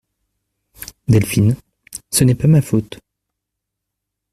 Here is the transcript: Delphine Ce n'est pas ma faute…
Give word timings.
Delphine 1.07 1.55
Ce 2.09 2.23
n'est 2.23 2.33
pas 2.33 2.47
ma 2.47 2.63
faute… 2.63 2.97